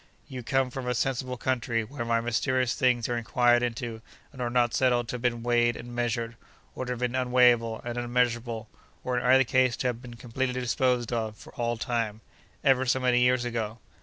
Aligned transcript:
You 0.27 0.41
come 0.41 0.71
from 0.71 0.87
a 0.87 0.95
sensible 0.95 1.37
country, 1.37 1.83
where 1.83 2.03
mysterious 2.23 2.73
things 2.73 3.07
are 3.07 3.15
inquired 3.15 3.61
into 3.61 4.01
and 4.33 4.41
are 4.41 4.49
not 4.49 4.73
settled 4.73 5.07
to 5.09 5.13
have 5.17 5.21
been 5.21 5.43
weighed 5.43 5.75
and 5.75 5.93
measured—or 5.93 6.85
to 6.85 6.91
have 6.93 6.99
been 6.99 7.13
unweighable 7.13 7.81
and 7.85 7.99
unmeasurable—or 7.99 9.19
in 9.19 9.23
either 9.23 9.43
case 9.43 9.77
to 9.77 9.85
have 9.89 10.01
been 10.01 10.15
completely 10.15 10.59
disposed 10.59 11.13
of, 11.13 11.35
for 11.37 11.53
all 11.53 11.77
time—ever 11.77 12.87
so 12.87 12.99
many 12.99 13.19
years 13.19 13.45
ago. 13.45 13.77